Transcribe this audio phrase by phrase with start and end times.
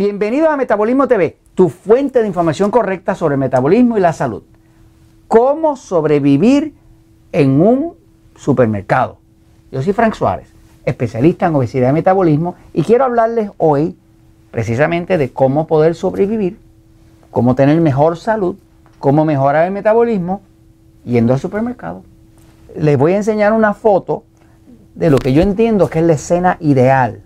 [0.00, 4.42] Bienvenido a Metabolismo TV, tu fuente de información correcta sobre el metabolismo y la salud.
[5.28, 6.72] ¿Cómo sobrevivir
[7.32, 7.96] en un
[8.34, 9.18] supermercado?
[9.70, 10.48] Yo soy Frank Suárez,
[10.86, 13.94] especialista en obesidad y metabolismo, y quiero hablarles hoy
[14.50, 16.58] precisamente de cómo poder sobrevivir,
[17.30, 18.56] cómo tener mejor salud,
[19.00, 20.40] cómo mejorar el metabolismo
[21.04, 22.04] yendo al supermercado.
[22.74, 24.24] Les voy a enseñar una foto
[24.94, 27.20] de lo que yo entiendo que es la escena ideal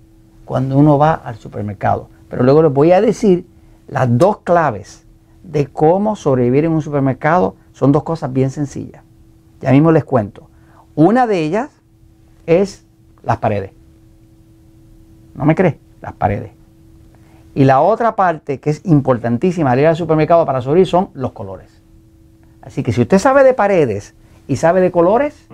[0.44, 2.08] cuando uno va al supermercado.
[2.34, 3.46] Pero luego les voy a decir
[3.86, 5.06] las dos claves
[5.44, 7.54] de cómo sobrevivir en un supermercado.
[7.70, 9.04] Son dos cosas bien sencillas.
[9.60, 10.50] Ya mismo les cuento.
[10.96, 11.70] Una de ellas
[12.46, 12.84] es
[13.22, 13.70] las paredes.
[15.36, 15.76] ¿No me crees?
[16.00, 16.50] Las paredes.
[17.54, 21.30] Y la otra parte que es importantísima al ir al supermercado para sobrevivir son los
[21.30, 21.70] colores.
[22.62, 24.16] Así que si usted sabe de paredes
[24.48, 25.46] y sabe de colores,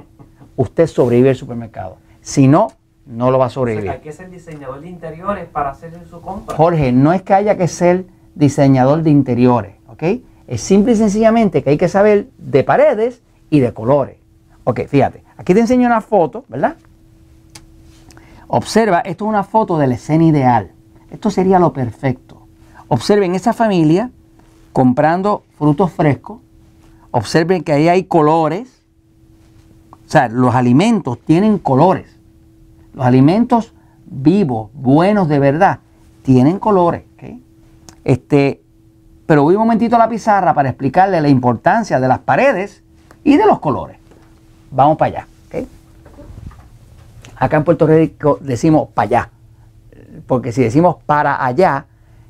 [0.56, 1.98] usted sobrevive al supermercado.
[2.22, 2.72] Si no,
[3.10, 3.90] no lo va a sobrevivir.
[3.90, 6.56] hay que ser diseñador de interiores para hacer su compra.
[6.56, 10.02] Jorge, no es que haya que ser diseñador de interiores, ¿ok?
[10.46, 14.16] Es simple y sencillamente que hay que saber de paredes y de colores.
[14.64, 16.76] Ok, fíjate, aquí te enseño una foto, ¿verdad?
[18.46, 20.70] Observa, esto es una foto de la escena ideal.
[21.10, 22.46] Esto sería lo perfecto.
[22.88, 24.10] Observen esa familia
[24.72, 26.38] comprando frutos frescos.
[27.10, 28.82] Observen que ahí hay colores.
[30.06, 32.19] O sea, los alimentos tienen colores.
[32.94, 33.72] Los alimentos
[34.06, 35.80] vivos, buenos de verdad,
[36.22, 37.04] tienen colores.
[38.02, 38.62] Este,
[39.26, 42.82] pero voy un momentito a la pizarra para explicarle la importancia de las paredes
[43.22, 43.98] y de los colores.
[44.70, 45.26] Vamos para allá.
[47.36, 49.30] Acá en Puerto Rico decimos para allá.
[50.26, 51.86] Porque si decimos para allá,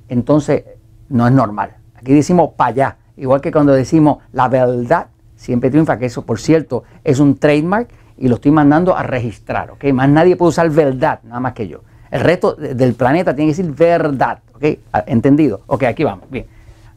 [0.09, 0.65] entonces
[1.09, 1.77] no es normal.
[1.97, 2.97] Aquí decimos para allá.
[3.17, 7.89] Igual que cuando decimos la verdad, siempre triunfa, que eso, por cierto, es un trademark
[8.21, 9.83] y lo estoy mandando a registrar, ¿ok?
[9.95, 11.81] Más nadie puede usar verdad, nada más que yo.
[12.11, 14.65] El resto del planeta tiene que decir verdad, ¿ok?
[14.93, 15.63] Ah, ¿Entendido?
[15.67, 16.47] Ok, aquí vamos, bien.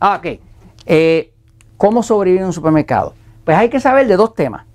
[0.01, 0.39] Ah, ok.
[0.85, 1.31] Eh,
[1.77, 3.13] ¿Cómo sobrevivir en un supermercado?
[3.45, 4.65] Pues hay que saber de dos temas.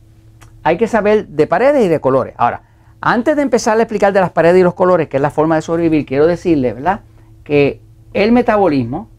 [0.63, 2.35] Hay que saber de paredes y de colores.
[2.39, 2.63] Ahora,
[3.03, 5.57] antes de empezar a explicar de las paredes y los colores, que es la forma
[5.57, 7.01] de sobrevivir, quiero decirle, ¿verdad?
[7.45, 7.83] Que
[8.15, 9.11] el metabolismo,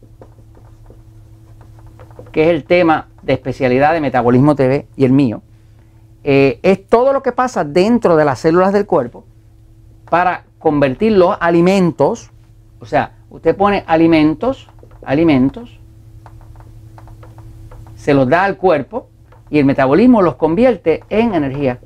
[2.32, 5.42] que es el tema de especialidad de Metabolismo TV y el mío,
[6.22, 9.24] eh, es todo lo que pasa dentro de las células del cuerpo
[10.10, 12.30] para convertir los alimentos,
[12.80, 14.68] o sea, usted pone alimentos,
[15.04, 15.78] alimentos,
[17.96, 19.08] se los da al cuerpo
[19.48, 21.78] y el metabolismo los convierte en energía.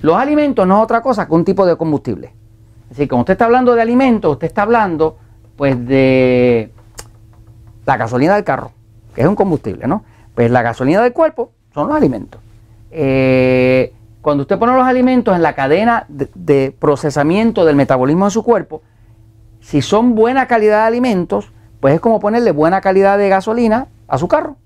[0.00, 2.32] Los alimentos no es otra cosa que un tipo de combustible.
[2.84, 5.18] Es decir, cuando usted está hablando de alimentos, usted está hablando
[5.56, 6.70] pues de
[7.84, 8.75] la gasolina del carro
[9.22, 10.04] es un combustible, ¿no?
[10.34, 12.40] Pues la gasolina del cuerpo son los alimentos.
[12.90, 18.42] Eh, cuando usted pone los alimentos en la cadena de, procesamiento del metabolismo de su
[18.42, 18.82] cuerpo,
[19.60, 24.18] si son buena calidad de alimentos, pues es como ponerle buena calidad de gasolina a
[24.18, 24.56] su carro.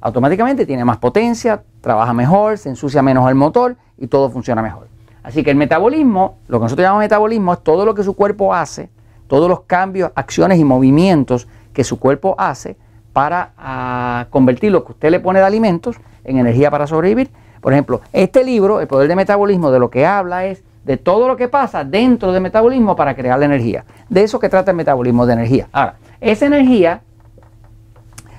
[0.00, 4.88] Automáticamente tiene más potencia, trabaja mejor, se ensucia menos el motor y todo funciona mejor.
[5.22, 8.54] Así que el metabolismo, lo que nosotros llamamos metabolismo, es todo lo que su cuerpo
[8.54, 8.90] hace,
[9.26, 12.76] todos los cambios, acciones y movimientos que su cuerpo hace
[13.12, 17.30] para ah, convertir lo que usted le pone de alimentos en energía para sobrevivir.
[17.60, 21.28] Por ejemplo, este libro, El Poder de Metabolismo, de lo que habla es de todo
[21.28, 23.84] lo que pasa dentro del metabolismo para crear la energía.
[24.08, 25.68] De eso que trata el metabolismo de energía.
[25.72, 27.02] Ahora, esa energía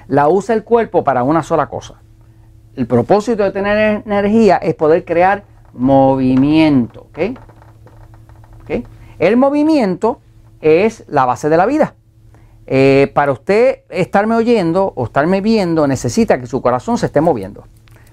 [0.08, 1.96] la usa el cuerpo para una sola cosa.
[2.76, 5.44] El propósito de tener energía es poder crear
[5.74, 7.08] movimiento.
[9.20, 10.22] El movimiento
[10.62, 11.94] es la base de la vida.
[12.72, 17.64] Eh, para usted estarme oyendo o estarme viendo, necesita que su corazón se esté moviendo.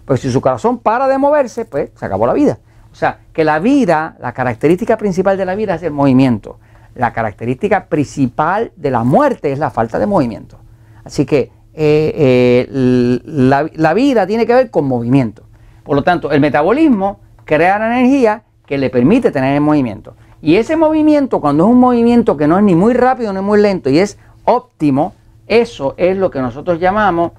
[0.07, 2.59] Pues si su corazón para de moverse, pues se acabó la vida.
[2.91, 6.59] O sea, que la vida, la característica principal de la vida es el movimiento.
[6.95, 10.57] La característica principal de la muerte es la falta de movimiento.
[11.05, 15.43] Así que eh, eh, la, la vida tiene que ver con movimiento.
[15.85, 20.15] Por lo tanto, el metabolismo crea la energía que le permite tener el movimiento.
[20.41, 23.61] Y ese movimiento, cuando es un movimiento que no es ni muy rápido ni muy
[23.61, 25.13] lento y es óptimo,
[25.47, 27.33] eso es lo que nosotros llamamos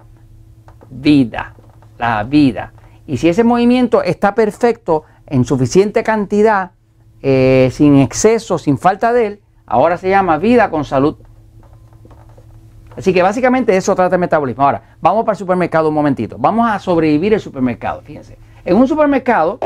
[0.90, 1.56] vida,
[1.98, 2.74] la vida.
[3.08, 6.72] Y si ese movimiento está perfecto en suficiente cantidad,
[7.22, 11.18] eh, sin exceso, sin falta de él, ahora se llama vida con salud.
[12.96, 14.64] Así que básicamente eso trata el metabolismo.
[14.64, 16.38] Ahora, vamos para el supermercado un momentito.
[16.40, 18.02] Vamos a sobrevivir el supermercado.
[18.02, 19.60] Fíjense, en un supermercado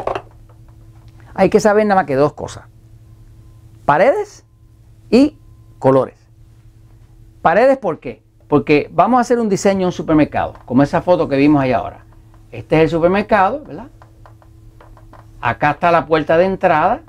[1.34, 2.66] hay que saber nada más que dos cosas.
[3.86, 4.46] Paredes
[5.10, 5.38] y
[5.80, 6.21] colores.
[7.42, 8.22] Paredes, ¿por qué?
[8.48, 11.72] Porque vamos a hacer un diseño en un supermercado, como esa foto que vimos ahí
[11.72, 12.06] ahora.
[12.52, 13.88] Este es el supermercado, ¿verdad?
[15.40, 17.02] Acá está la puerta de entrada.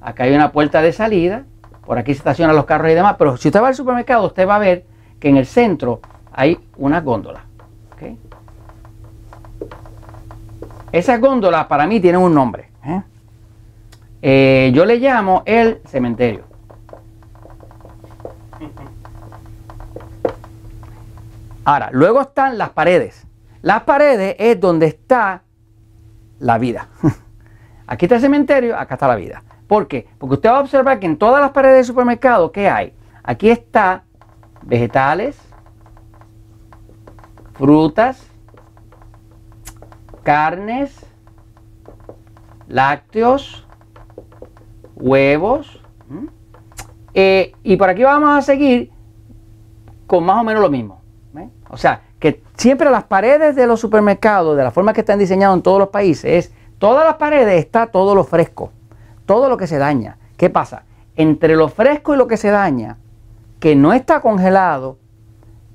[0.00, 1.46] acá hay una puerta de salida,
[1.84, 4.46] por aquí se estacionan los carros y demás, pero si usted va al supermercado, usted
[4.46, 4.84] va a ver
[5.18, 6.00] que en el centro
[6.32, 7.44] hay una góndola.
[7.94, 8.18] ¿ok?
[10.92, 12.68] Esas góndolas para mí tienen un nombre.
[12.84, 13.02] ¿eh?
[14.22, 16.44] Eh, yo le llamo el cementerio.
[21.64, 23.26] Ahora, luego están las paredes.
[23.62, 25.42] Las paredes es donde está
[26.38, 26.88] la vida.
[27.86, 29.42] Aquí está el cementerio, acá está la vida.
[29.66, 30.08] ¿Por qué?
[30.18, 32.94] Porque usted va a observar que en todas las paredes del supermercado, ¿qué hay?
[33.22, 34.04] Aquí está
[34.62, 35.38] vegetales,
[37.54, 38.26] frutas,
[40.22, 41.06] carnes,
[42.68, 43.66] lácteos,
[44.94, 45.82] huevos.
[47.12, 48.90] Eh, y por aquí vamos a seguir
[50.06, 51.03] con más o menos lo mismo.
[51.74, 55.56] O sea, que siempre las paredes de los supermercados, de la forma que están diseñados
[55.56, 58.70] en todos los países, es todas las paredes está todo lo fresco,
[59.26, 60.16] todo lo que se daña.
[60.36, 60.84] ¿Qué pasa?
[61.16, 62.96] Entre lo fresco y lo que se daña,
[63.58, 64.98] que no está congelado,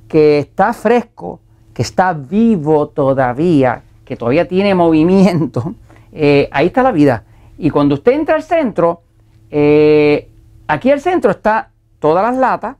[0.07, 1.41] que está fresco,
[1.73, 5.75] que está vivo todavía, que todavía tiene movimiento,
[6.13, 7.25] eh, ahí está la vida.
[7.57, 9.01] Y cuando usted entra al centro,
[9.51, 10.31] eh,
[10.65, 12.77] aquí al centro está todas las latas,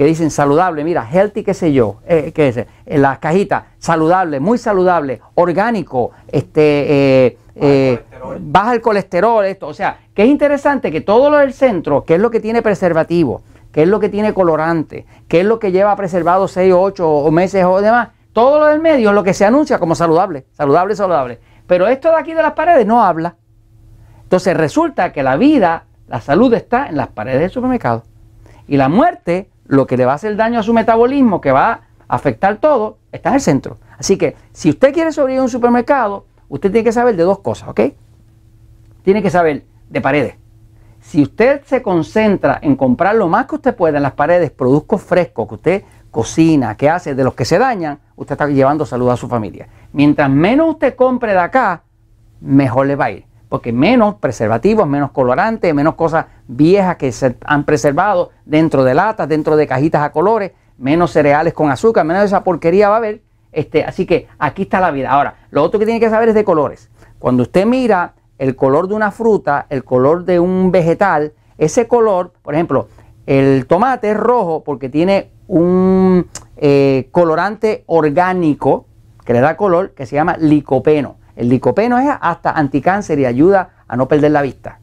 [0.00, 4.40] que dicen saludable, mira, healthy, qué sé yo, eh, qué es, en las cajitas, saludable,
[4.40, 8.02] muy saludable, orgánico, este, eh,
[8.40, 12.14] baja, el colesterol, esto, o sea, que es interesante que todo lo del centro, que
[12.14, 13.42] es lo que tiene preservativo,
[13.72, 17.30] que es lo que tiene colorante, que es lo que lleva preservado 6 o 8
[17.30, 20.96] meses o demás, todo lo del medio es lo que se anuncia como saludable, saludable,
[20.96, 21.40] saludable.
[21.66, 23.36] Pero esto de aquí de las paredes no habla.
[24.22, 28.04] Entonces resulta que la vida, la salud está en las paredes del supermercado.
[28.66, 31.70] Y la muerte lo que le va a hacer daño a su metabolismo, que va
[31.70, 33.78] a afectar todo, está en el centro.
[33.98, 37.38] Así que si usted quiere sobrevivir en un supermercado, usted tiene que saber de dos
[37.38, 37.80] cosas, ¿ok?
[39.04, 40.34] Tiene que saber de paredes.
[40.98, 45.02] Si usted se concentra en comprar lo más que usted pueda en las paredes, productos
[45.02, 49.08] frescos que usted cocina, que hace, de los que se dañan, usted está llevando salud
[49.10, 49.68] a su familia.
[49.92, 51.84] Mientras menos usted compre de acá,
[52.40, 56.26] mejor le va a ir porque menos preservativos, menos colorantes, menos cosas
[56.56, 61.54] viejas que se han preservado dentro de latas, dentro de cajitas a colores, menos cereales
[61.54, 63.22] con azúcar, menos esa porquería va a haber.
[63.52, 65.10] Este, así que aquí está la vida.
[65.10, 66.90] Ahora, lo otro que tiene que saber es de colores.
[67.18, 72.32] Cuando usted mira el color de una fruta, el color de un vegetal, ese color,
[72.42, 72.88] por ejemplo,
[73.26, 76.26] el tomate es rojo porque tiene un
[76.56, 78.86] eh, colorante orgánico
[79.24, 81.16] que le da color que se llama licopeno.
[81.36, 84.78] El licopeno es hasta anticáncer y ayuda a no perder la vista.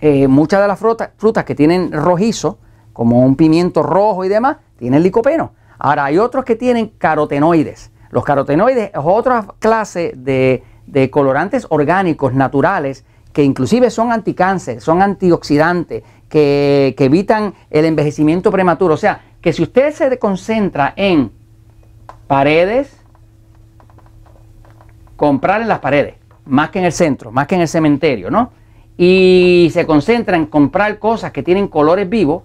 [0.00, 2.58] Eh, muchas de las frutas, que tienen rojizo,
[2.92, 5.52] como un pimiento rojo y demás, tienen licopeno.
[5.78, 7.90] Ahora hay otros que tienen carotenoides.
[8.10, 10.62] Los carotenoides es otra clase de,
[11.10, 18.94] colorantes orgánicos naturales que inclusive son anticáncer, son antioxidantes, que, que, evitan el envejecimiento prematuro.
[18.94, 21.30] O sea, que si usted se concentra en
[22.26, 22.96] paredes,
[25.16, 26.14] comprar en las paredes,
[26.46, 28.50] más que en el centro, más que en el cementerio, ¿no?
[29.00, 32.42] Y se concentra en comprar cosas que tienen colores vivos,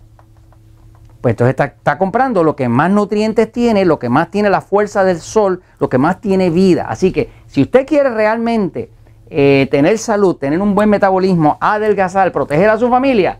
[1.19, 5.03] pues entonces está, comprando lo que más nutrientes tiene, lo que más tiene la fuerza
[5.03, 6.85] del sol, lo que más tiene vida.
[6.87, 8.91] Así que si usted quiere realmente
[9.29, 13.39] eh, tener salud, tener un buen metabolismo, adelgazar, proteger a su familia,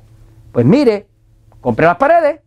[0.52, 1.08] pues mire,
[1.62, 2.40] compre las paredes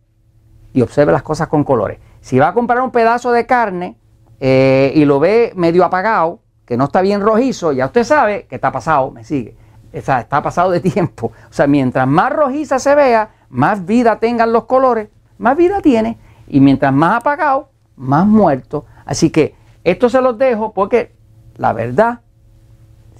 [0.73, 1.99] y observe las cosas con colores.
[2.19, 3.95] Si va a comprar un pedazo de carne
[4.41, 8.55] eh, y lo ve medio apagado, que no está bien rojizo, ya usted sabe que
[8.55, 9.55] está pasado, me sigue.
[9.93, 11.31] Está pasado de tiempo.
[11.49, 16.17] O sea, mientras más rojiza se vea, más vida tengan los colores, más vida tiene.
[16.47, 18.85] Y mientras más apagado, más muerto.
[19.05, 21.15] Así que esto se los dejo porque
[21.55, 22.21] la verdad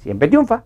[0.02, 0.64] siempre triunfa.